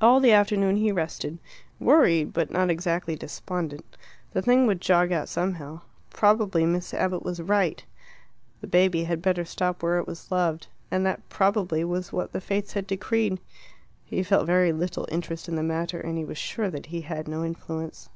All 0.00 0.18
the 0.18 0.32
afternoon 0.32 0.74
he 0.78 0.90
rested 0.90 1.38
worried, 1.78 2.32
but 2.32 2.50
not 2.50 2.70
exactly 2.70 3.14
despondent. 3.14 3.96
The 4.32 4.42
thing 4.42 4.66
would 4.66 4.80
jog 4.80 5.12
out 5.12 5.28
somehow. 5.28 5.82
Probably 6.10 6.66
Miss 6.66 6.92
Abbott 6.92 7.22
was 7.22 7.40
right. 7.40 7.84
The 8.60 8.66
baby 8.66 9.04
had 9.04 9.22
better 9.22 9.44
stop 9.44 9.80
where 9.80 10.00
it 10.00 10.08
was 10.08 10.32
loved. 10.32 10.66
And 10.90 11.06
that, 11.06 11.28
probably, 11.28 11.84
was 11.84 12.12
what 12.12 12.32
the 12.32 12.40
fates 12.40 12.72
had 12.72 12.88
decreed. 12.88 13.38
He 14.04 14.24
felt 14.24 14.48
little 14.48 15.06
interest 15.08 15.48
in 15.48 15.54
the 15.54 15.62
matter, 15.62 16.00
and 16.00 16.18
he 16.18 16.24
was 16.24 16.36
sure 16.38 16.68
that 16.70 16.86
he 16.86 17.02
had 17.02 17.28
no 17.28 17.44
influence. 17.44 18.08